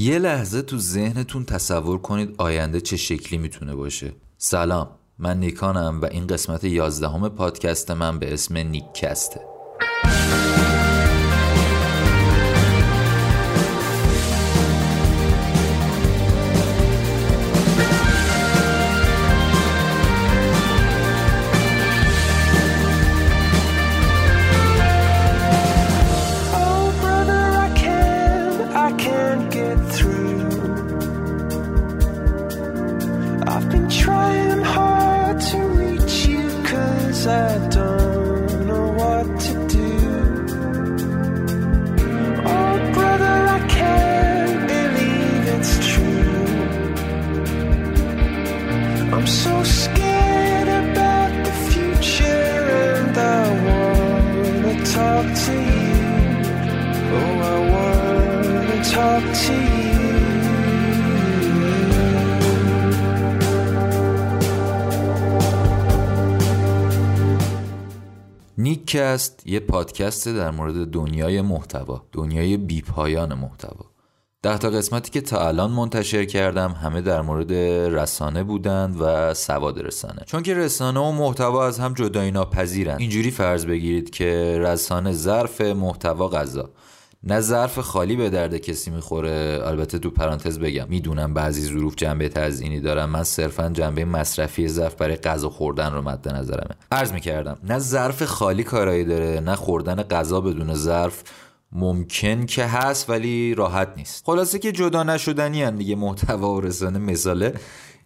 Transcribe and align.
یه 0.00 0.18
لحظه 0.18 0.62
تو 0.62 0.78
ذهنتون 0.78 1.44
تصور 1.44 1.98
کنید 1.98 2.34
آینده 2.38 2.80
چه 2.80 2.96
شکلی 2.96 3.38
می‌تونه 3.38 3.74
باشه. 3.74 4.12
سلام 4.36 4.90
من 5.18 5.40
نیکانم 5.40 6.00
و 6.00 6.04
این 6.04 6.26
قسمت 6.26 6.64
یازدهم 6.64 7.28
پادکست 7.28 7.90
من 7.90 8.18
به 8.18 8.32
اسم 8.32 8.56
نیککسته. 8.56 9.40
نیککست 68.98 69.46
یه 69.46 69.60
پادکست 69.60 70.28
در 70.28 70.50
مورد 70.50 70.90
دنیای 70.90 71.40
محتوا 71.40 72.06
دنیای 72.12 72.56
بیپایان 72.56 73.34
محتوا. 73.34 73.86
ده 74.42 74.58
تا 74.58 74.70
قسمتی 74.70 75.10
که 75.10 75.20
تا 75.20 75.48
الان 75.48 75.70
منتشر 75.70 76.24
کردم 76.24 76.72
همه 76.72 77.00
در 77.00 77.20
مورد 77.20 77.52
رسانه 77.94 78.42
بودند 78.42 78.96
و 79.00 79.34
سواد 79.34 79.78
رسانه. 79.78 80.22
چون 80.26 80.42
که 80.42 80.54
رسانه 80.54 81.00
و 81.00 81.12
محتوا 81.12 81.66
از 81.66 81.78
هم 81.78 81.94
جدایی 81.94 82.30
ناپذیرن 82.30 82.96
اینجوری 82.98 83.30
فرض 83.30 83.66
بگیرید 83.66 84.10
که 84.10 84.58
رسانه 84.60 85.12
ظرف 85.12 85.60
محتوا 85.60 86.28
غذا. 86.28 86.70
نه 87.22 87.40
ظرف 87.40 87.78
خالی 87.78 88.16
به 88.16 88.30
درد 88.30 88.56
کسی 88.56 88.90
می‌خوره. 88.90 89.60
البته 89.64 89.98
تو 89.98 90.10
پرانتز 90.10 90.58
بگم 90.58 90.86
می‌دونم 90.88 91.34
بعضی 91.34 91.62
ظروف 91.62 91.94
جنبه 91.96 92.28
تزیینی 92.28 92.80
دارم 92.80 93.10
من 93.10 93.24
صرفا 93.24 93.68
جنبه 93.68 94.04
مصرفی 94.04 94.68
ظرف 94.68 94.94
برای 94.94 95.16
غذا 95.16 95.48
خوردن 95.48 95.92
رو 95.92 96.02
مد 96.02 96.28
نظرمه. 96.28 96.74
عرض 96.92 97.12
می‌کردم 97.12 97.58
نه 97.64 97.78
ظرف 97.78 98.22
خالی 98.22 98.64
کارایی 98.64 99.04
داره 99.04 99.40
نه 99.40 99.54
خوردن 99.54 100.02
غذا 100.02 100.40
بدون 100.40 100.74
ظرف 100.74 101.22
ممکن 101.72 102.46
که 102.46 102.64
هست 102.64 103.10
ولی 103.10 103.54
راحت 103.54 103.88
نیست. 103.96 104.24
خلاصه 104.26 104.58
که 104.58 104.72
جدا 104.72 105.02
نشدنی 105.02 105.62
هن 105.62 105.76
دیگه 105.76 105.94
محتوا 105.96 106.54
و 106.54 106.60
رسانه 106.60 106.98
مثاله. 106.98 107.54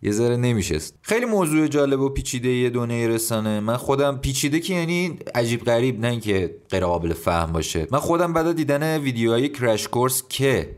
یه 0.03 0.13
ذره 0.13 0.37
نمیشست. 0.37 0.99
خیلی 1.03 1.27
موضوع 1.27 1.67
جالب 1.67 2.01
و 2.01 2.09
پیچیده 2.09 2.49
یه 2.49 2.71
دنیای 2.71 3.09
رسانه. 3.09 3.61
من 3.61 3.77
خودم 3.77 4.17
پیچیده 4.17 4.61
که 4.61 4.75
یعنی 4.75 5.19
عجیب 5.35 5.65
غریب 5.65 6.01
نه 6.01 6.09
اینکه 6.09 6.55
غیر 6.71 6.87
قابل 6.87 7.13
فهم 7.13 7.53
باشه. 7.53 7.87
من 7.91 7.99
خودم 7.99 8.33
بعد 8.33 8.57
دیدن 8.57 8.99
ویدیوهای 8.99 9.49
کرش 9.49 9.89
کورس 9.89 10.23
که 10.29 10.77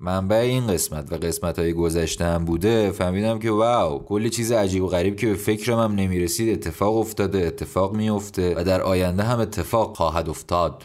منبع 0.00 0.36
این 0.36 0.66
قسمت 0.66 1.12
و 1.12 1.16
قسمت 1.16 1.58
های 1.58 1.72
گذشته 1.72 2.24
هم 2.24 2.44
بوده 2.44 2.90
فهمیدم 2.90 3.38
که 3.38 3.50
واو 3.50 4.04
کلی 4.04 4.30
چیز 4.30 4.52
عجیب 4.52 4.82
و 4.82 4.86
غریب 4.86 5.16
که 5.16 5.26
به 5.26 5.34
فکرم 5.34 5.78
هم 5.78 5.94
نمی‌رسید. 5.94 6.48
اتفاق 6.48 6.96
افتاده 6.96 7.38
اتفاق 7.38 7.94
میفته 7.94 8.54
و 8.56 8.64
در 8.64 8.82
آینده 8.82 9.22
هم 9.22 9.40
اتفاق 9.40 9.96
خواهد 9.96 10.28
افتاد. 10.28 10.84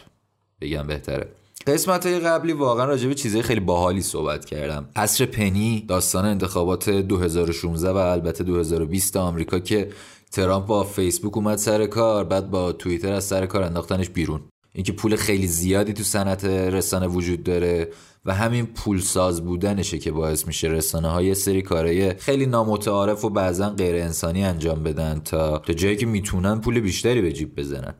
بگم 0.60 0.86
بهتره. 0.86 1.41
قسمت 1.66 2.06
های 2.06 2.20
قبلی 2.20 2.52
واقعا 2.52 2.84
راجع 2.84 3.08
به 3.08 3.14
چیزهای 3.14 3.42
خیلی 3.42 3.60
باحالی 3.60 4.02
صحبت 4.02 4.44
کردم. 4.44 4.88
عصر 4.96 5.26
پنی 5.26 5.84
داستان 5.88 6.24
انتخابات 6.24 6.90
2016 6.90 7.90
و 7.90 7.96
البته 7.96 8.44
2020 8.44 9.16
آمریکا 9.16 9.58
که 9.58 9.88
ترامپ 10.32 10.66
با 10.66 10.84
فیسبوک 10.84 11.36
اومد 11.36 11.58
سر 11.58 11.86
کار 11.86 12.24
بعد 12.24 12.50
با 12.50 12.72
توییتر 12.72 13.12
از 13.12 13.24
سر 13.24 13.46
کار 13.46 13.62
انداختنش 13.62 14.10
بیرون. 14.10 14.40
اینکه 14.74 14.92
پول 14.92 15.16
خیلی 15.16 15.46
زیادی 15.46 15.92
تو 15.92 16.02
صنعت 16.02 16.44
رسانه 16.44 17.06
وجود 17.06 17.42
داره 17.42 17.88
و 18.24 18.34
همین 18.34 18.66
پولساز 18.66 19.44
بودنشه 19.44 19.98
که 19.98 20.12
باعث 20.12 20.46
میشه 20.46 20.68
رسانه 20.68 21.08
های 21.08 21.34
سری 21.34 21.62
کارهای 21.62 22.14
خیلی 22.14 22.46
نامتعارف 22.46 23.24
و 23.24 23.30
بعضا 23.30 23.70
غیر 23.70 23.96
انسانی 23.96 24.44
انجام 24.44 24.82
بدن 24.82 25.20
تا 25.24 25.58
تا 25.58 25.72
جایی 25.72 25.96
که 25.96 26.06
می‌تونن 26.06 26.60
پول 26.60 26.80
بیشتری 26.80 27.22
به 27.22 27.32
جیب 27.32 27.56
بزنن. 27.56 27.94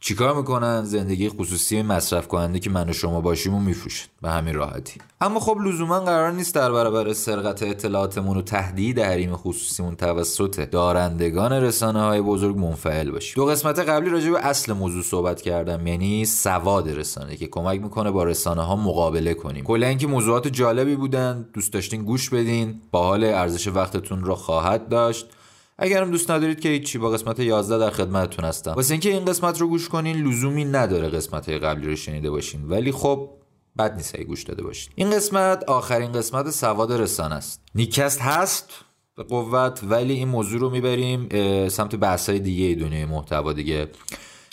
چیکار 0.00 0.36
می‌کنن؟ 0.36 0.84
زندگی 0.84 1.28
خصوصی 1.28 1.82
مصرف 1.82 2.28
کننده 2.28 2.58
که 2.58 2.70
من 2.70 2.90
و 2.90 2.92
شما 2.92 3.20
باشیم 3.20 3.54
و 3.54 3.60
میفروشن. 3.60 4.06
به 4.22 4.30
همین 4.30 4.54
راحتی. 4.54 5.00
اما 5.20 5.40
خب 5.40 5.58
لزوما 5.64 6.00
قرار 6.00 6.32
نیست 6.32 6.54
در 6.54 6.72
برابر 6.72 7.12
سرقت 7.12 7.62
اطلاعاتمون 7.62 8.36
و 8.36 8.42
تهدید 8.42 8.98
حریم 8.98 9.36
خصوصیمون 9.36 9.96
توسط 9.96 10.70
دارندگان 10.70 11.52
رسانه 11.52 12.00
های 12.00 12.20
بزرگ 12.20 12.56
منفعل 12.56 13.10
باشیم. 13.10 13.32
دو 13.36 13.46
قسمت 13.46 13.78
قبلی 13.78 14.10
راجع 14.10 14.30
به 14.30 14.46
اصل 14.46 14.72
موضوع 14.72 15.02
صحبت 15.02 15.42
کردم 15.42 15.86
یعنی 15.86 16.24
سواد 16.24 16.88
رسانه 16.88 17.36
که 17.36 17.46
کمک 17.46 17.80
می‌کنه 17.80 18.10
با 18.10 18.24
رسانه 18.24 18.62
ها 18.62 18.76
مقابله 18.76 19.34
کنیم. 19.34 19.64
کلا 19.64 19.86
اینکه 19.86 20.06
موضوعات 20.06 20.48
جالبی 20.48 20.96
بودن 20.96 21.46
دوست 21.54 21.72
داشتین 21.72 22.04
گوش 22.04 22.30
بدین. 22.30 22.80
با 22.90 23.02
حال 23.02 23.24
ارزش 23.24 23.68
وقتتون 23.68 24.24
را 24.24 24.34
خواهد 24.34 24.88
داشت. 24.88 25.26
اگرم 25.78 26.10
دوست 26.10 26.30
ندارید 26.30 26.60
که 26.60 26.68
هیچی 26.68 26.98
با 26.98 27.10
قسمت 27.10 27.40
11 27.40 27.78
در 27.78 27.90
خدمتتون 27.90 28.44
هستم. 28.44 28.72
واسه 28.72 28.94
اینکه 28.94 29.10
این 29.10 29.24
قسمت 29.24 29.60
رو 29.60 29.68
گوش 29.68 29.88
کنین 29.88 30.16
لزومی 30.16 30.64
نداره 30.64 31.08
قسمت 31.08 31.48
قبلی 31.48 31.86
رو 31.86 31.96
شنیده 31.96 32.30
باشین. 32.30 32.68
ولی 32.68 32.92
خب 32.92 33.30
بد 33.78 33.96
نیست 33.96 34.14
اگه 34.14 34.24
گوش 34.24 34.42
داده 34.42 34.62
باشین. 34.62 34.92
این 34.96 35.10
قسمت 35.10 35.64
آخرین 35.64 36.12
قسمت 36.12 36.50
سواد 36.50 36.92
رسانه 36.92 37.34
است. 37.34 37.62
نیکست 37.74 38.20
هست 38.20 38.70
به 39.16 39.22
قوت 39.22 39.80
ولی 39.82 40.12
این 40.14 40.28
موضوع 40.28 40.60
رو 40.60 40.70
می‌بریم 40.70 41.28
سمت 41.68 41.96
بحث 41.96 42.28
های 42.28 42.38
دیگه 42.38 42.84
دنیای 42.84 43.04
محتوا 43.04 43.52
دیگه. 43.52 43.88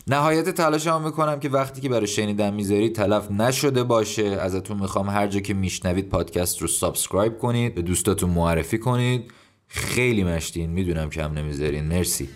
نهایت 0.08 0.50
تلاش 0.50 0.88
هم 0.88 1.02
می‌کنم 1.02 1.40
که 1.40 1.50
وقتی 1.50 1.82
که 1.82 1.90
برای 1.90 2.08
شنیدن 2.08 2.54
می‌ذارید 2.54 2.96
تلف 2.96 3.32
نشده 3.32 3.84
باشه. 3.84 4.24
ازتون 4.24 4.80
می‌خوام 4.80 5.10
هر 5.10 5.28
جا 5.28 5.40
که 5.40 5.54
میشنوید 5.54 6.10
پادکست 6.10 6.62
رو 6.62 6.68
subscribe 6.68 7.38
کنید 7.38 7.76
به 7.76 7.82
دوستاتون 7.82 8.30
معرفی 8.30 8.78
کنید. 8.78 9.32
خیلی 9.76 10.24
مشتین 10.24 10.70
می‌دونم 10.70 11.10
کم 11.10 11.34
نمی‌ذارین. 11.34 11.86
مرسی. 11.86 12.30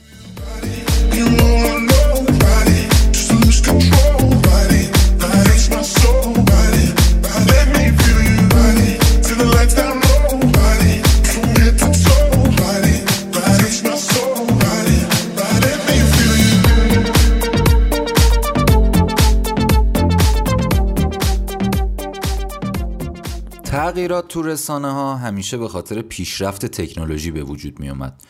تغییرات 23.99 24.27
تو 24.27 24.41
رسانه 24.41 24.91
ها 24.91 25.15
همیشه 25.15 25.57
به 25.57 25.67
خاطر 25.67 26.01
پیشرفت 26.01 26.65
تکنولوژی 26.65 27.31
به 27.31 27.43
وجود 27.43 27.79
می 27.79 27.89
اومد. 27.89 28.21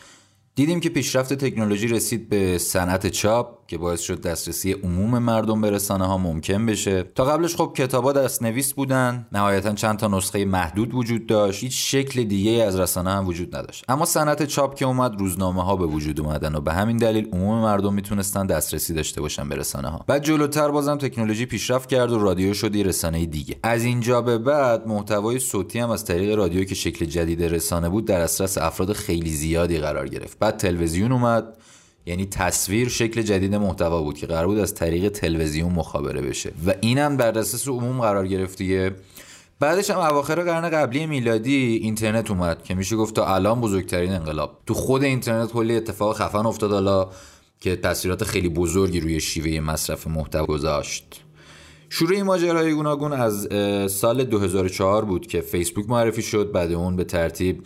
دیدیم 0.54 0.80
که 0.80 0.88
پیشرفت 0.88 1.34
تکنولوژی 1.34 1.88
رسید 1.88 2.28
به 2.28 2.58
صنعت 2.58 3.06
چاپ 3.06 3.66
که 3.66 3.78
باعث 3.78 4.00
شد 4.00 4.20
دسترسی 4.20 4.72
عموم 4.72 5.18
مردم 5.18 5.60
به 5.60 5.70
رسانه 5.70 6.06
ها 6.06 6.18
ممکن 6.18 6.66
بشه. 6.66 7.02
تا 7.02 7.24
قبلش 7.24 7.56
خب 7.56 7.72
کتابا 7.76 8.12
دست 8.12 8.42
نویس 8.42 8.72
بودن. 8.72 9.26
نهایتا 9.32 9.72
چند 9.74 9.98
تا 9.98 10.08
نسخه 10.08 10.44
محدود 10.44 10.94
وجود 10.94 11.26
داشت. 11.26 11.62
هیچ 11.62 11.90
شکل 11.90 12.24
دیگه 12.24 12.50
از 12.50 12.80
رسانه 12.80 13.10
هم 13.10 13.26
وجود 13.26 13.56
نداشت. 13.56 13.84
اما 13.88 14.04
صنعت 14.04 14.42
چاپ 14.42 14.74
که 14.74 14.84
اومد 14.84 15.20
روزنامه 15.20 15.64
ها 15.64 15.76
به 15.76 15.86
وجود 15.86 16.20
اومدن 16.20 16.54
و 16.54 16.60
به 16.60 16.72
همین 16.72 16.96
دلیل 16.96 17.28
عموم 17.32 17.62
مردم 17.62 17.94
می‌تونستن 17.94 18.46
دسترسی 18.46 18.94
داشته 18.94 19.20
باشن 19.20 19.48
به 19.48 19.56
رسانه 19.56 19.88
ها 19.88 20.04
بعد 20.06 20.24
جلوتر 20.24 20.70
بازم 20.70 20.96
تکنولوژی 20.96 21.46
پیشرفت 21.46 21.88
کرد 21.88 22.12
و 22.12 22.18
رادیو 22.18 22.54
شد 22.54 22.76
رسانه 22.76 23.26
دیگه. 23.26 23.56
از 23.62 23.84
اینجا 23.84 24.22
به 24.22 24.38
بعد 24.38 24.86
محتوای 24.86 25.38
صوتی 25.38 25.78
هم 25.78 25.90
از 25.90 26.04
طریق 26.04 26.34
رادیو 26.34 26.64
که 26.64 26.74
شکل 26.74 27.04
جدید 27.04 27.44
رسانه 27.44 27.88
بود 27.88 28.04
در 28.04 28.20
دسترس 28.20 28.58
افراد 28.58 28.92
خیلی 28.92 29.30
زیادی 29.30 29.78
قرار 29.78 30.08
گرفت. 30.08 30.39
بعد 30.40 30.56
تلویزیون 30.56 31.12
اومد. 31.12 31.56
یعنی 32.06 32.26
تصویر 32.26 32.88
شکل 32.88 33.22
جدید 33.22 33.54
محتوا 33.54 34.02
بود 34.02 34.18
که 34.18 34.26
قرار 34.26 34.46
بود 34.46 34.58
از 34.58 34.74
طریق 34.74 35.08
تلویزیون 35.08 35.72
مخابره 35.72 36.20
بشه. 36.20 36.52
و 36.66 36.74
اینم 36.80 37.16
در 37.16 37.30
دسترس 37.30 37.68
عموم 37.68 38.00
قرار 38.00 38.26
گرفت 38.26 38.58
دیگه. 38.58 38.90
بعدش 39.60 39.90
هم 39.90 39.98
اواخر 39.98 40.42
قرن 40.42 40.70
قبلی 40.70 41.06
میلادی 41.06 41.80
اینترنت 41.82 42.30
اومد 42.30 42.62
که 42.62 42.74
میشه 42.74 42.96
گفت 42.96 43.14
تا 43.14 43.34
الان 43.34 43.60
بزرگترین 43.60 44.12
انقلاب. 44.12 44.58
تو 44.66 44.74
خود 44.74 45.04
اینترنت 45.04 45.52
کلی 45.52 45.76
اتفاق 45.76 46.16
خفن 46.16 46.46
افتاد 46.46 46.72
حالا 46.72 47.08
که 47.60 47.76
تاثیرات 47.76 48.24
خیلی 48.24 48.48
بزرگی 48.48 49.00
روی 49.00 49.20
شیوه 49.20 49.60
مصرف 49.60 50.06
محتوا 50.06 50.46
گذاشت. 50.46 51.24
شروع 51.88 52.12
این 52.12 52.22
ماجرای 52.22 52.74
گوناگون 52.74 53.12
از 53.12 53.48
سال 53.92 54.24
2004 54.24 55.04
بود 55.04 55.26
که 55.26 55.40
فیسبوک 55.40 55.88
معرفی 55.88 56.22
شد 56.22 56.52
بعد 56.52 56.72
اون 56.72 56.96
به 56.96 57.04
ترتیب 57.04 57.62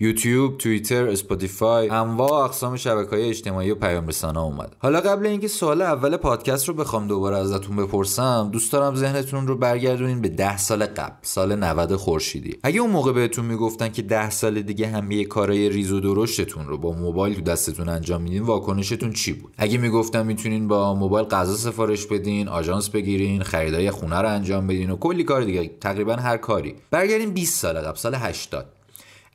یوتیوب، 0.00 0.58
توییتر، 0.58 1.08
اسپاتیفای، 1.08 1.88
انواع 1.88 2.30
و 2.30 2.34
اقسام 2.34 2.76
شبکه 2.76 3.10
های 3.10 3.28
اجتماعی 3.28 3.70
و 3.70 3.74
پیام 3.74 4.06
رسانا 4.06 4.40
اومد. 4.40 4.76
حالا 4.78 5.00
قبل 5.00 5.26
اینکه 5.26 5.48
سوال 5.48 5.82
اول 5.82 6.16
پادکست 6.16 6.68
رو 6.68 6.74
بخوام 6.74 7.06
دوباره 7.06 7.36
ازتون 7.36 7.76
بپرسم، 7.76 8.48
دوست 8.52 8.72
دارم 8.72 8.94
ذهنتون 8.94 9.46
رو 9.46 9.56
برگردونین 9.56 10.20
به 10.20 10.28
10 10.28 10.56
سال 10.56 10.86
قبل، 10.86 11.14
سال 11.22 11.56
90 11.56 11.96
خورشیدی. 11.96 12.58
اگه 12.62 12.80
اون 12.80 12.90
موقع 12.90 13.12
بهتون 13.12 13.44
می‌گفتن 13.44 13.88
که 13.88 14.02
10 14.02 14.30
سال 14.30 14.62
دیگه 14.62 14.86
هم 14.86 15.10
یه 15.10 15.24
کارای 15.24 15.68
ریز 15.68 15.92
و 15.92 16.00
درشتتون 16.00 16.66
رو 16.66 16.78
با 16.78 16.92
موبایل 16.92 17.34
تو 17.34 17.40
دستتون 17.40 17.88
انجام 17.88 18.22
میدین، 18.22 18.42
واکنشتون 18.42 19.12
چی 19.12 19.32
بود؟ 19.32 19.54
اگه 19.58 19.78
می‌گفتن 19.78 20.26
می‌تونین 20.26 20.68
با 20.68 20.94
موبایل 20.94 21.26
غذا 21.26 21.54
سفارش 21.54 22.06
بدین، 22.06 22.48
آژانس 22.48 22.88
بگیرین، 22.88 23.42
خریدای 23.42 23.90
خونه 23.90 24.16
رو 24.16 24.28
انجام 24.28 24.66
بدین 24.66 24.90
و 24.90 24.96
کلی 24.96 25.24
کار 25.24 25.44
دیگه، 25.44 25.70
تقریبا 25.80 26.12
هر 26.12 26.36
کاری. 26.36 26.74
برگردین 26.90 27.30
20 27.30 27.60
سال 27.60 27.74
قبل، 27.80 27.96
سال 27.96 28.14
80. 28.14 28.66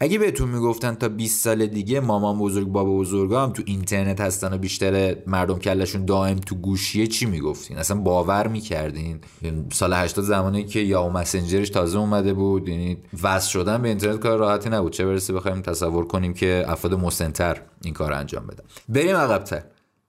اگه 0.04 0.20
بهتون 0.20 0.50
می‌گفتن 0.50 0.96
تا 0.96 1.10
20 1.10 1.44
سال 1.44 1.66
دیگه 1.66 2.00
مامان 2.00 2.40
بزرگ 2.40 2.68
بابا 2.68 2.98
بزرگا 2.98 3.44
هم 3.44 3.54
تو 3.54 3.64
اینترنت 3.66 4.22
هستن 4.22 4.54
و 4.54 4.58
بیشتر 4.58 5.16
مردم 5.28 5.60
کلشون 5.60 6.06
دائم 6.06 6.36
تو 6.36 6.56
گوشیه 6.56 7.08
چی 7.08 7.26
می‌گفتین؟ 7.26 7.78
اصلا 7.78 7.98
باور 7.98 8.48
می‌کردین؟ 8.48 9.20
سال 9.72 9.94
80 9.94 10.26
زمانی 10.26 10.64
که 10.64 10.80
یا 10.80 11.10
مسنجرش 11.10 11.70
تازه 11.70 11.98
اومده 11.98 12.34
بود 12.34 12.70
یعنی 12.70 12.98
وصل 13.24 13.50
شدن 13.50 13.82
به 13.82 13.90
اینترنت 13.90 14.20
کار 14.20 14.38
راحتی 14.38 14.70
نبود. 14.70 14.92
چه 14.92 15.06
برسه 15.06 15.34
بخوایم 15.34 15.62
تصور 15.62 16.08
کنیم 16.08 16.34
که 16.34 16.66
افراد 16.68 16.94
مسنتر 16.94 17.62
این 17.84 17.94
کار 17.94 18.14
انجام 18.14 18.48
بدن. 18.48 18.64
بریم 18.90 19.16
عقبتر. 19.16 19.64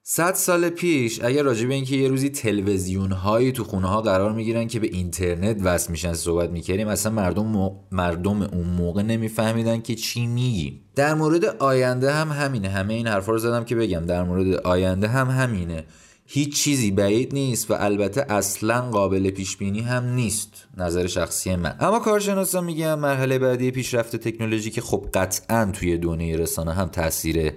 صد 0.04 0.34
سال 0.34 0.68
پیش 0.68 1.20
اگر 1.24 1.42
راجع 1.42 1.66
به 1.66 1.74
اینکه 1.74 1.96
یه 1.96 2.08
روزی 2.08 2.30
تلویزیون 2.30 3.12
هایی 3.12 3.52
تو 3.52 3.64
خونه 3.64 3.88
ها 3.88 4.02
قرار 4.02 4.32
می‌گیرن 4.32 4.68
که 4.68 4.80
به 4.80 4.86
اینترنت 4.86 5.56
وصل 5.62 5.90
میشن 5.90 6.12
صحبت 6.12 6.50
می‌کردیم 6.50 6.88
اصلا 6.88 7.12
مردم 7.12 7.46
مو- 7.46 7.74
مردم 7.92 8.42
اون 8.42 8.68
موقع 8.68 9.02
نمیفهمیدن 9.02 9.80
که 9.80 9.94
چی 9.94 10.26
میگیم. 10.26 10.80
در 10.94 11.14
مورد 11.14 11.44
آینده 11.44 12.12
هم 12.12 12.28
همینه. 12.28 12.68
همه 12.68 12.94
این 12.94 13.06
حرفا 13.06 13.32
رو 13.32 13.38
زدم 13.38 13.64
که 13.64 13.76
بگم. 13.76 14.06
در 14.06 14.22
مورد 14.22 14.54
آینده 14.54 15.08
هم 15.08 15.30
همینه. 15.30 15.84
هیچ 16.26 16.56
چیزی 16.56 16.90
بعید 16.90 17.34
نیست 17.34 17.70
و 17.70 17.74
البته 17.78 18.32
اصلا 18.32 18.80
قابل 18.80 19.30
پیش 19.30 19.56
بینی 19.56 19.80
هم 19.80 20.04
نیست. 20.04 20.52
نظر 20.76 21.06
شخصی 21.06 21.56
من. 21.56 21.76
اما 21.80 21.98
کارشناسا 21.98 22.60
میگن 22.60 22.94
مرحله 22.94 23.38
بعدی 23.38 23.70
پیشرفت 23.70 24.16
تکنولوژی 24.16 24.70
که 24.70 24.80
خب 24.80 25.08
قطعا 25.14 25.70
توی 25.72 25.98
دنیای 25.98 26.36
رسانه 26.36 26.72
هم 26.72 26.88
تاثیر 26.88 27.52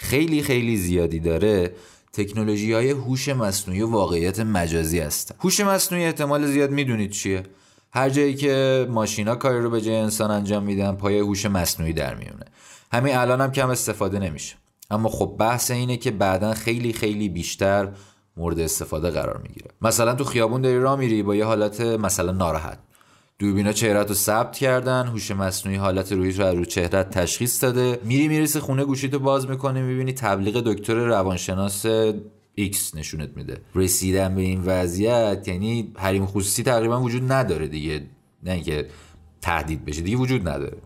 خیلی 0.00 0.42
خیلی 0.42 0.76
زیادی 0.76 1.20
داره 1.20 1.72
تکنولوژی 2.12 2.72
های 2.72 2.90
هوش 2.90 3.28
مصنوعی 3.28 3.82
و 3.82 3.90
واقعیت 3.90 4.40
مجازی 4.40 4.98
هستن 4.98 5.34
هوش 5.40 5.60
مصنوعی 5.60 6.04
احتمال 6.04 6.46
زیاد 6.46 6.70
می‌دونید 6.70 7.10
چیه؟ 7.10 7.42
هر 7.92 8.10
جایی 8.10 8.34
که 8.34 8.86
ماشینا 8.90 9.34
کاری 9.34 9.60
رو 9.60 9.70
به 9.70 9.80
جای 9.80 9.96
انسان 9.96 10.30
انجام 10.30 10.62
میدن 10.62 10.92
پای 10.92 11.18
هوش 11.18 11.46
مصنوعی 11.46 11.92
در 11.92 12.14
میونه 12.14 12.44
همین 12.92 13.16
الان 13.16 13.40
هم 13.40 13.52
کم 13.52 13.70
استفاده 13.70 14.18
نمیشه. 14.18 14.56
اما 14.90 15.08
خب 15.08 15.36
بحث 15.38 15.70
اینه 15.70 15.96
که 15.96 16.10
بعدا 16.10 16.54
خیلی 16.54 16.92
خیلی 16.92 17.28
بیشتر 17.28 17.88
مورد 18.36 18.60
استفاده 18.60 19.10
قرار 19.10 19.40
می‌گیره. 19.42 19.70
مثلا 19.82 20.14
تو 20.14 20.24
خیابون 20.24 20.60
داری 20.60 20.78
راه 20.78 20.98
میری 20.98 21.22
با 21.22 21.34
یه 21.34 21.44
حالت 21.44 21.80
مثلا 21.80 22.32
ناراحت. 22.32 22.78
دوربینا 23.40 23.72
چهرت 23.72 24.08
رو 24.08 24.14
ثبت 24.14 24.56
کردن 24.56 25.06
هوش 25.06 25.30
مصنوعی 25.30 25.78
حالت 25.78 26.12
روی 26.12 26.32
رو 26.32 26.44
از 26.44 26.54
رو 26.54 26.64
چهرت 26.64 27.10
تشخیص 27.10 27.64
داده. 27.64 27.98
میری 28.04 28.28
می‌رسی 28.28 28.60
خونه 28.60 28.84
گوشیتو 28.84 29.18
باز 29.18 29.50
می‌کنی 29.50 29.82
می‌بینی 29.82 30.12
تبلیغ 30.12 30.62
دکتر 30.66 30.94
روانشناس 30.94 31.86
X 32.58 32.94
نشونت 32.94 33.36
میده. 33.36 33.60
رسیدن 33.74 34.34
به 34.34 34.40
این 34.40 34.62
وضعیت 34.64 35.48
یعنی 35.48 35.92
حریم 35.96 36.26
خصوصی 36.26 36.62
تقریبا 36.62 37.00
وجود 37.00 37.32
نداره 37.32 37.68
دیگه. 37.68 38.02
نه 38.42 38.52
اینکه 38.52 38.86
تهدید 39.40 39.84
بشه 39.84 40.00
دیگه 40.00 40.16
وجود 40.16 40.48
نداره. 40.48 40.76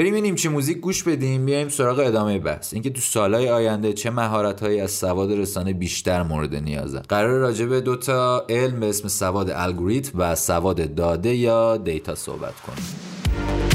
بریم 0.00 0.12
ببینیم 0.12 0.34
چه 0.34 0.48
موزیک 0.48 0.78
گوش 0.78 1.02
بدیم 1.02 1.46
بیایم 1.46 1.68
سراغ 1.68 1.98
ادامه 1.98 2.38
بحث. 2.38 2.74
اینکه 2.74 2.90
تو 2.90 3.00
سالهای 3.00 3.50
آینده 3.50 3.92
چه 3.92 4.10
مهارت‌هایی 4.10 4.80
از 4.80 4.90
سواد 4.90 5.32
رسانه 5.32 5.72
بیشتر 5.72 6.22
مورد 6.22 6.54
نیازه. 6.54 6.98
قرار 6.98 7.38
راجع 7.38 7.66
به 7.66 7.80
دو 7.80 7.96
تا 7.96 8.46
علم 8.48 8.80
به 8.80 8.88
اسم 8.88 9.08
سواد 9.08 9.50
الگوریتم 9.50 10.10
و 10.14 10.34
سواد 10.34 10.94
داده 10.94 11.34
یا 11.34 11.76
دیتا 11.76 12.14
صحبت 12.14 12.54
کنیم. 12.60 13.69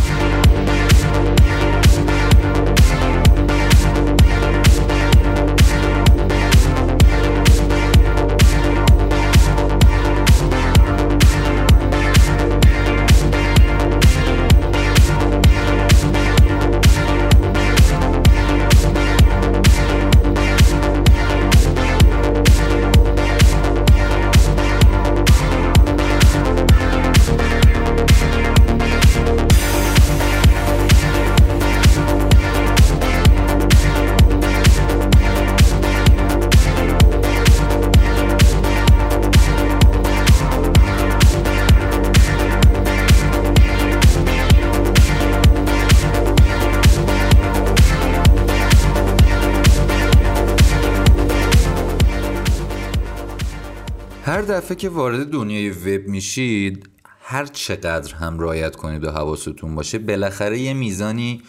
هر 54.27 54.41
دفعه 54.41 54.75
که 54.75 54.89
وارد 54.89 55.29
دنیای 55.29 55.69
وب 55.69 56.07
میشید 56.07 56.89
هر 57.19 57.45
چقدر 57.45 58.15
هم 58.15 58.39
رعایت 58.39 58.75
کنید 58.75 59.03
و 59.03 59.11
حواستون 59.11 59.75
باشه 59.75 59.99
بالاخره 59.99 60.59
یه 60.59 60.73
میزانی 60.73 61.41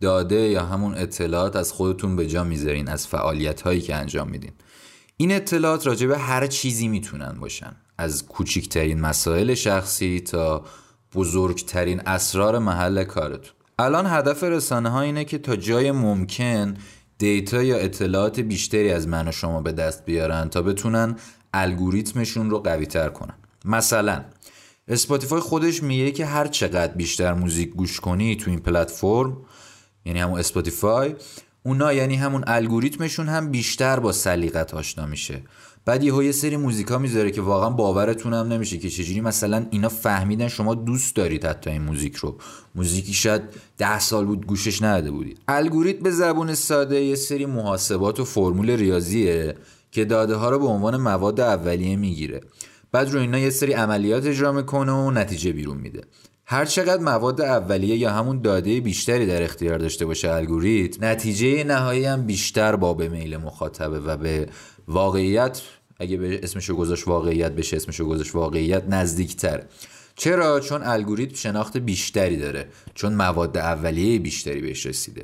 داده 0.00 0.36
یا 0.36 0.64
همون 0.64 0.94
اطلاعات 0.94 1.56
از 1.56 1.72
خودتون 1.72 2.16
به 2.16 2.26
جا 2.26 2.44
می‌ذارین 2.44 2.88
از 2.88 3.06
فعالیت 3.06 3.60
هایی 3.60 3.80
که 3.80 3.94
انجام 3.94 4.28
میدین. 4.28 4.52
این 5.16 5.32
اطلاعات 5.32 5.86
راجع 5.86 6.06
به 6.06 6.18
هر 6.18 6.46
چیزی 6.46 6.88
می‌تونن 6.88 7.36
باشن. 7.40 7.76
از 7.98 8.26
کوچکترین 8.26 9.00
مسائل 9.00 9.54
شخصی 9.54 10.20
تا 10.20 10.64
بزرگترین 11.14 12.00
اسرار 12.06 12.58
محل 12.58 13.04
کارتون. 13.04 13.54
الان 13.78 14.06
هدف 14.06 14.42
رسانه 14.42 14.88
ها 14.88 15.00
اینه 15.00 15.24
که 15.24 15.38
تا 15.38 15.56
جای 15.56 15.92
ممکن 15.92 16.74
دیتا 17.18 17.62
یا 17.62 17.76
اطلاعات 17.76 18.40
بیشتری 18.40 18.90
از 18.90 19.08
من 19.08 19.28
و 19.28 19.32
شما 19.32 19.60
به 19.60 19.72
دست 19.72 20.04
بیارن 20.04 20.48
تا 20.48 20.62
بتونن 20.62 21.16
الگوریتمشون 21.54 22.50
رو 22.50 22.58
قوی 22.58 22.86
تر 22.86 23.08
کنن. 23.08 23.34
مثلا 23.64 24.24
اسپاتیفای 24.88 25.40
خودش 25.40 25.82
میگه 25.82 26.10
که 26.10 26.26
هر 26.26 26.46
چقدر 26.46 26.94
بیشتر 26.94 27.34
موزیک 27.34 27.70
گوش 27.70 28.00
کنی 28.00 28.36
تو 28.36 28.50
این 28.50 28.60
پلتفرم 28.60 29.36
یعنی 30.04 30.20
همون 30.20 30.38
اسپاتیفای 30.38 31.14
اونا 31.62 31.92
یعنی 31.92 32.16
همون 32.16 32.44
الگوریتمشون 32.46 33.28
هم 33.28 33.50
بیشتر 33.50 34.00
با 34.00 34.12
سلیقت 34.12 34.74
آشنا 34.74 35.06
میشه. 35.06 35.42
بعد 35.84 36.04
یهو 36.04 36.22
یه 36.22 36.32
سری 36.32 36.56
موزیکا 36.56 36.98
می‌ذاره 36.98 37.30
که 37.30 37.40
واقعا 37.40 37.70
باورتون 37.70 38.34
هم 38.34 38.52
نمیشه 38.52 38.78
که 38.78 38.90
چجوری 38.90 39.20
مثلا 39.20 39.66
اینا 39.70 39.88
فهمیدن 39.88 40.48
شما 40.48 40.74
دوست 40.74 41.16
دارید 41.16 41.44
حتی 41.46 41.70
این 41.70 41.82
موزیک 41.82 42.16
رو. 42.16 42.38
موزیکی 42.74 43.12
شاید 43.12 43.42
ده 43.78 43.98
سال 43.98 44.24
بود 44.24 44.46
گوشش 44.46 44.82
نداده 44.82 45.10
بودید. 45.10 45.40
الگوریتم 45.48 46.02
به 46.02 46.10
زبون 46.10 46.54
ساده 46.54 47.00
یه 47.00 47.14
سری 47.14 47.46
محاسبات 47.46 48.20
و 48.20 48.24
فرمول 48.24 48.70
ریاضیه. 48.70 49.54
که 49.90 50.04
داده 50.04 50.34
ها 50.34 50.50
رو 50.50 50.58
به 50.58 50.66
عنوان 50.66 50.96
مواد 50.96 51.40
اولیه 51.40 51.96
می‌گیره. 51.96 52.40
بعد 52.92 53.10
رو 53.10 53.20
اینا 53.20 53.38
یه 53.38 53.50
سری 53.50 53.72
عملیات 53.72 54.26
اجرا 54.26 54.52
می‌کنه 54.52 54.92
و 54.92 55.10
نتیجه 55.10 55.52
بیرون 55.52 55.76
میده. 55.76 56.00
هر 56.46 56.64
چقدر 56.64 57.02
مواد 57.02 57.40
اولیه 57.40 57.96
یا 57.96 58.10
همون 58.10 58.42
داده 58.42 58.80
بیشتری 58.80 59.26
در 59.26 59.42
اختیار 59.42 59.78
داشته 59.78 60.06
باشه 60.06 60.30
الگوریتم 60.30 61.04
نتیجه 61.04 61.64
نهایی 61.64 62.04
هم 62.04 62.26
بیشتر 62.26 62.76
با 62.76 62.94
به 62.94 63.08
میل 63.08 63.36
مخاطبه 63.36 64.00
و 64.00 64.16
به 64.16 64.48
واقعیت 64.88 65.60
اگه 65.98 66.16
به 66.16 66.40
اسمشو 66.42 66.74
گذاشت 66.74 67.08
واقعیت 67.08 67.52
بشه 67.52 67.76
اسمشو 67.76 68.04
گذاشت 68.04 68.34
واقعیت 68.34 68.84
نزدیکتر. 68.88 69.62
چرا؟ 70.16 70.60
چون 70.60 70.82
الگوریتم 70.82 71.34
شناخت 71.34 71.76
بیشتری 71.76 72.36
داره. 72.36 72.68
چون 72.94 73.14
مواد 73.14 73.58
اولیه 73.58 74.18
بیشتری 74.18 74.60
بهش 74.60 74.86
رسیده. 74.86 75.22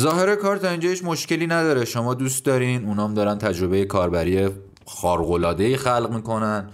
ظاهر 0.00 0.34
کار 0.36 0.56
تا 0.56 0.68
اینجایش 0.68 1.04
مشکلی 1.04 1.46
نداره. 1.46 1.84
شما 1.84 2.14
دوست 2.14 2.44
دارین 2.44 2.84
اونام 2.84 3.14
دارن 3.14 3.38
تجربه 3.38 3.84
کاربری 3.84 4.48
خارق‌العاده‌ای 4.86 5.76
خلق 5.76 6.10
می‌کنن. 6.14 6.70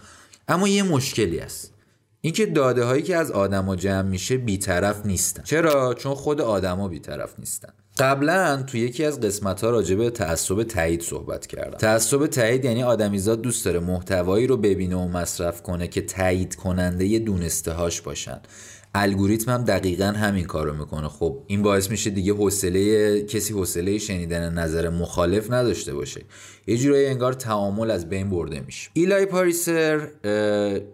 اما 0.48 0.68
یه 0.68 0.82
مشکلی 0.82 1.38
هست. 1.38 1.74
اینکه 2.20 2.46
داده 2.46 2.84
هایی 2.84 3.02
که 3.02 3.16
از 3.16 3.30
آدما 3.30 3.76
جمع 3.76 4.02
میشه 4.02 4.36
بیطرف 4.36 5.06
نیستن. 5.06 5.42
چرا؟ 5.42 5.94
چون 5.94 6.14
خود 6.14 6.40
آدما 6.40 6.88
بیطرف 6.88 7.34
نیستن. 7.38 7.68
قبلا 7.98 8.62
تو 8.62 8.76
یکی 8.76 9.04
از 9.04 9.20
قسمت 9.20 9.64
ها 9.64 9.70
راجع 9.70 9.94
به 9.94 10.10
تعصب 10.10 10.62
تایید 10.62 11.02
صحبت 11.02 11.46
کردم. 11.46 11.78
تعصب 11.78 12.26
تایید 12.26 12.64
یعنی 12.64 12.82
آدمیزاد 12.82 13.42
دوست 13.42 13.64
داره 13.64 13.80
محتوایی 13.80 14.46
رو 14.46 14.56
ببینه 14.56 14.96
و 14.96 15.08
مصرف 15.08 15.62
کنه 15.62 15.88
که 15.88 16.02
تایید 16.02 16.54
کننده 16.54 17.18
دونسته 17.18 17.72
هاش 17.72 18.00
باشن. 18.00 18.40
الگوریتم 18.94 19.52
هم 19.52 19.64
دقیقا 19.64 20.04
همین 20.04 20.44
کارو 20.44 20.74
می‌کنه. 20.74 21.08
خب 21.08 21.42
این 21.46 21.62
باعث 21.62 21.90
میشه 21.90 22.10
دیگه 22.10 22.32
حوصله 22.32 23.22
کسی 23.22 23.52
حوصله 23.52 23.98
شنیدن 23.98 24.54
نظر 24.54 24.88
مخالف 24.88 25.50
نداشته 25.50 25.94
باشه. 25.94 26.22
یه 26.66 26.76
جورایی 26.76 27.06
انگار 27.06 27.32
تعامل 27.32 27.90
از 27.90 28.08
بین 28.08 28.30
برده 28.30 28.60
میشه. 28.60 28.90
ایلای 28.92 29.26
پاریسر 29.26 30.08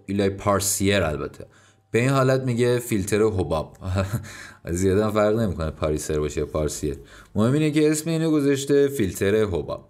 ایلای 0.07 0.31
پارسیر 0.31 1.03
البته. 1.03 1.47
به 1.91 1.99
این 1.99 2.11
حالت 2.11 2.41
میگه 2.41 2.79
فیلتر 2.79 3.23
حباب. 3.23 3.77
زیاده 4.71 5.05
هم 5.05 5.13
فرق 5.13 5.39
نمی‌کنه 5.39 5.71
پاریسر 5.71 6.19
باشه 6.19 6.41
یا 6.41 6.47
پارسیر 6.47 6.97
مهم 7.35 7.53
اینه 7.53 7.71
که 7.71 7.91
اسم 7.91 8.11
اینو 8.11 8.31
گذاشته 8.31 8.89
فیلتر 8.89 9.45
حباب. 9.45 9.89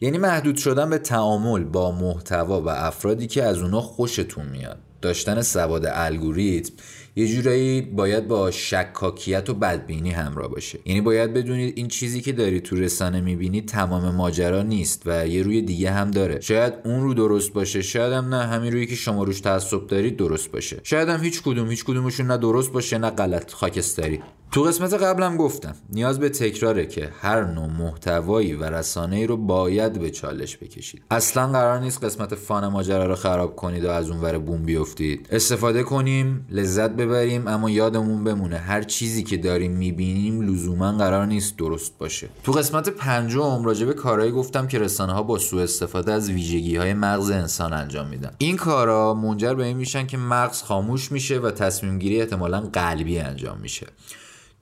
یعنی 0.00 0.18
محدود 0.18 0.56
شدن 0.56 0.90
به 0.90 0.98
تعامل 0.98 1.64
با 1.64 1.92
محتوا 1.92 2.60
و 2.60 2.68
افرادی 2.68 3.26
که 3.26 3.42
از 3.42 3.58
اونا 3.58 3.80
خوشتون 3.80 4.46
میاد. 4.46 4.78
داشتن 5.02 5.42
سواد 5.42 5.86
الگوریتم 5.86 6.72
یه 7.16 7.28
جورایی 7.28 7.80
باید 7.80 8.28
با 8.28 8.50
شکاکیت 8.50 9.50
و 9.50 9.54
بدبینی 9.54 10.10
همراه 10.10 10.48
باشه. 10.48 10.78
یعنی 10.84 11.00
باید 11.00 11.34
بدونید 11.34 11.72
این 11.76 11.88
چیزی 11.88 12.20
که 12.20 12.32
داری 12.32 12.60
تو 12.60 12.76
رسانه 12.76 13.20
می‌بینید 13.20 13.68
تمام 13.68 14.14
ماجرا 14.14 14.62
نیست 14.62 15.02
و 15.06 15.26
یه 15.26 15.42
روی 15.42 15.62
دیگه 15.62 15.90
هم 15.90 16.10
داره. 16.10 16.40
شاید 16.40 16.74
اون 16.84 17.02
رو 17.02 17.14
درست 17.14 17.52
باشه 17.52 17.82
شاید 17.82 18.12
هم 18.12 18.34
نه. 18.34 18.46
همین 18.46 18.72
روی 18.72 18.86
که 18.86 18.94
شما 18.94 19.24
روش 19.24 19.40
تعصب 19.40 19.86
دارید 19.86 20.16
درست 20.16 20.52
باشه. 20.52 20.80
شاید 20.82 21.08
هم 21.08 21.24
هیچ 21.24 21.42
کدوم 21.42 21.70
هیچ 21.70 21.84
کدومشون 21.84 22.26
نه 22.26 22.36
درست 22.36 22.72
باشه 22.72 22.98
نه 22.98 23.10
غلط 23.10 23.52
خاکستری. 23.52 24.20
تو 24.54 24.62
قسمت 24.62 24.94
قبلم 24.94 25.36
گفتم 25.36 25.74
نیاز 25.92 26.18
به 26.18 26.28
تکراره 26.28 26.86
که 26.86 27.10
هر 27.20 27.44
نوع 27.44 27.66
محتوایی 27.66 28.52
و 28.52 28.64
رسانه 28.64 29.16
ای 29.16 29.26
رو 29.26 29.36
باید 29.36 30.00
به 30.00 30.10
چالش 30.10 30.56
بکشید. 30.56 31.02
اصلا 31.10 31.46
قرار 31.46 31.80
نیست 31.80 32.04
قسمت 32.04 32.34
فان 32.34 32.68
ماجرا 32.68 33.06
رو 33.06 33.14
خراب 33.14 33.56
کنید 33.56 33.84
و 33.84 33.90
از 33.90 34.10
اون 34.10 34.20
ور 34.20 34.38
بوم 34.38 34.62
بیفتید. 34.62 35.28
استفاده 35.30 35.82
کنیم 35.82 36.46
لذت 36.50 36.90
ببریم 36.90 37.48
اما 37.48 37.70
یادمون 37.70 38.24
بمونه 38.24 38.56
هر 38.56 38.82
چیزی 38.82 39.22
که 39.22 39.36
داریم 39.36 39.72
می‌بینیم 39.72 40.40
لزوما 40.40 40.92
قرار 40.92 41.26
نیست 41.26 41.56
درست 41.56 41.98
باشه. 41.98 42.28
تو 42.44 42.52
قسمت 42.52 42.88
پنجم 42.88 43.64
راجع 43.64 43.86
به 43.86 43.94
کارهایی 43.94 44.32
گفتم 44.32 44.66
که 44.66 44.78
رسانه 44.78 45.12
ها 45.12 45.22
با 45.22 45.38
سوء 45.38 45.62
استفاده 45.62 46.12
از 46.12 46.30
ویژگی 46.30 46.76
های 46.76 46.94
مغز 46.94 47.30
انسان 47.30 47.72
انجام 47.72 48.08
میدن. 48.08 48.30
این 48.38 48.56
کارا 48.56 49.14
منجر 49.14 49.54
به 49.54 49.64
این 49.64 49.76
میشن 49.76 50.06
که 50.06 50.16
مغز 50.16 50.62
خاموش 50.62 51.12
میشه 51.12 51.38
و 51.38 51.50
تصمیم 51.50 51.98
گیری 51.98 52.20
احتمالا 52.20 52.60
قلبی 52.60 53.18
انجام 53.18 53.58
میشه. 53.58 53.86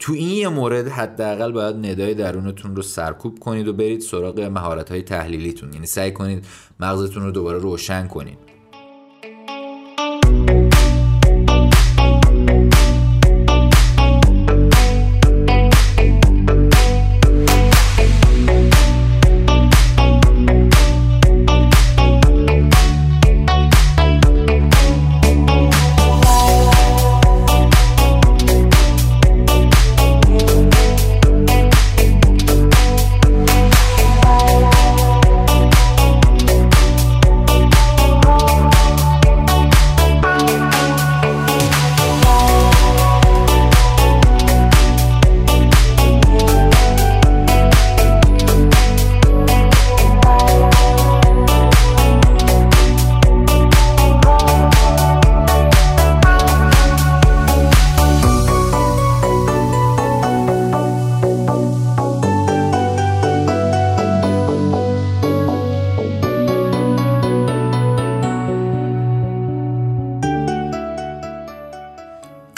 تو 0.02 0.12
این 0.12 0.28
یه 0.28 0.48
مورد 0.48 0.88
حداقل 0.88 1.52
باید 1.52 1.76
ندای 1.76 2.14
درونتون 2.14 2.76
رو 2.76 2.82
سرکوب 2.82 3.38
کنید 3.38 3.68
و 3.68 3.72
برید 3.72 4.00
سراغ 4.00 4.40
مهارت 4.40 4.90
های 4.90 5.02
تحلیلیتون. 5.02 5.72
یعنی 5.72 5.86
سعی 5.86 6.10
کنید 6.10 6.44
مغزتون 6.80 7.22
رو 7.22 7.30
دوباره 7.30 7.58
روشن 7.58 8.06
کنید. 8.06 8.51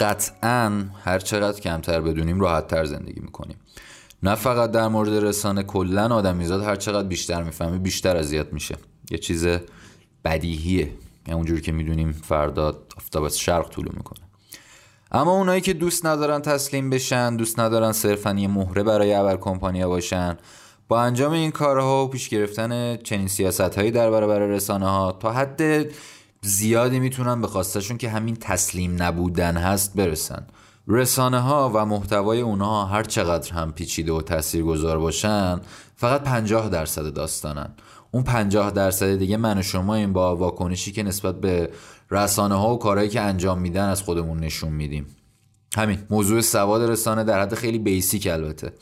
قطعا 0.05 0.85
هر 1.03 1.19
چقدر 1.19 1.59
کمتر 1.59 2.01
بدونیم 2.01 2.39
راحت 2.39 2.67
تر 2.67 2.85
زندگی 2.85 3.19
می‌کنیم. 3.19 3.57
نه 4.23 4.35
فقط 4.35 4.71
در 4.71 4.87
مورد 4.87 5.13
رسانه 5.13 5.63
کلا 5.63 6.15
آدمیزاد 6.15 6.63
هر 6.63 6.75
چقدر 6.75 7.07
بیشتر 7.07 7.43
می‌فهمه 7.43 7.77
بیشتر 7.77 8.17
اذیت 8.17 8.53
میشه. 8.53 8.75
یه 9.11 9.17
چیز 9.17 9.47
بدیهیه. 10.25 10.89
یعنی 11.27 11.37
اونجوری 11.37 11.61
که 11.61 11.71
می‌دونیم 11.71 12.11
فردا 12.11 12.79
آفتاب 12.97 13.23
از 13.23 13.39
شرق 13.39 13.69
طلوع 13.69 13.93
می‌کنه. 13.97 14.19
اما 15.11 15.31
اونایی 15.31 15.61
که 15.61 15.73
دوست 15.73 16.05
ندارن 16.05 16.41
تسلیم 16.41 16.89
بشن 16.89 17.35
دوست 17.35 17.59
ندارن 17.59 17.91
صرفا 17.91 18.33
یه 18.33 18.47
مهره 18.47 18.83
برای 18.83 19.13
ابر 19.13 19.37
کمپانیا 19.37 19.89
باشن 19.89 20.37
با 20.87 21.01
انجام 21.01 21.31
این 21.31 21.51
کارها 21.51 22.05
و 22.05 22.07
پیش 22.07 22.29
گرفتن 22.29 22.97
چنین 22.97 23.27
سیاست 23.27 23.61
هایی 23.77 23.91
در 23.91 24.11
برابر 24.11 24.39
رسانه 24.39 24.89
ها 24.89 25.11
تا 25.11 25.31
حد 25.31 25.61
زیادی 26.45 26.99
می‌تونن 26.99 27.41
به 27.41 27.47
خواستشون 27.47 27.97
که 27.97 28.09
همین 28.09 28.35
تسلیم 28.35 29.03
نبودن 29.03 29.57
هست 29.57 29.93
برسن. 29.95 30.47
رسانه 30.87 31.39
ها 31.39 31.71
و 31.73 31.85
محتوای 31.85 32.41
اونها 32.41 32.85
هر 32.85 33.03
چقدر 33.03 33.53
هم 33.53 33.71
پیچیده 33.71 34.11
و 34.11 34.21
تاثیرگذار 34.21 34.99
باشن 34.99 35.61
فقط 35.95 36.23
50 36.23 36.69
درصد 36.69 37.13
داستانن. 37.13 37.75
اون 38.11 38.23
50 38.23 38.71
درصد 38.71 39.15
دیگه 39.15 39.37
من 39.37 39.57
و 39.57 39.61
شما 39.61 39.95
این 39.95 40.13
با 40.13 40.35
واکنشی 40.35 40.91
که 40.91 41.03
نسبت 41.03 41.41
به 41.41 41.69
رسانه 42.11 42.55
ها 42.55 42.73
و 42.73 42.79
کارهایی 42.79 43.09
که 43.09 43.21
انجام 43.21 43.59
میدن 43.59 43.89
از 43.89 44.01
خودمون 44.01 44.39
نشون 44.39 44.71
میدیم. 44.71 45.05
همین 45.75 45.99
موضوع 46.09 46.41
سواد 46.41 46.89
رسانه 46.89 47.23
در 47.23 47.41
حد 47.41 47.55
خیلی 47.55 47.79
بیسیک 47.79 48.27
البته. 48.27 48.73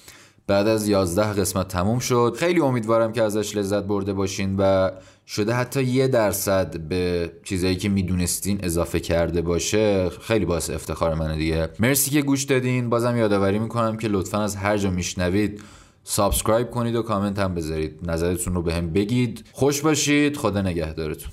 بعد 0.47 0.67
از 0.67 0.87
11 0.87 1.33
قسمت 1.33 1.67
تموم 1.67 1.99
شد. 1.99 2.35
خیلی 2.39 2.59
امیدوارم 2.59 3.11
که 3.11 3.23
ازش 3.23 3.57
لذت 3.57 3.83
برده 3.83 4.13
باشین 4.13 4.55
و 4.57 4.91
شده 5.27 5.53
حتی 5.53 5.83
یه 5.83 6.07
درصد 6.07 6.77
به 6.79 7.31
چیزایی 7.43 7.75
که 7.75 7.89
می‌دونستین 7.89 8.59
اضافه 8.63 8.99
کرده 8.99 9.41
باشه. 9.41 10.09
خیلی 10.09 10.45
باعث 10.45 10.69
افتخار 10.69 11.13
منه 11.13 11.35
دیگه. 11.35 11.69
مرسی 11.79 12.11
که 12.11 12.21
گوش 12.21 12.43
دادین. 12.43 12.89
بازم 12.89 13.17
یادآوری 13.17 13.59
می‌کنم 13.59 13.97
که 13.97 14.07
لطفا 14.07 14.41
از 14.41 14.55
هر 14.55 14.77
جا 14.77 14.89
میشنوید 14.89 15.61
subscribe 16.03 16.69
کنید 16.69 16.95
و 16.95 17.01
کامنت 17.01 17.39
هم 17.39 17.55
بذارید. 17.55 17.99
نظرتون 18.03 18.53
رو 18.53 18.61
به 18.61 18.73
هم 18.73 18.89
بگید. 18.89 19.45
خوش 19.51 19.81
باشید. 19.81 20.37
خدا 20.37 20.61
نگهدارتون. 20.61 21.31